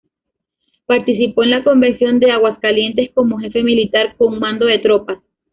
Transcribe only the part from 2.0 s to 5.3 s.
de Aguascalientes como jefe militar con mando de tropas.